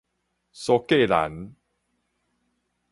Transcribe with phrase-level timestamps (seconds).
[0.51, 1.53] 蘇格蘭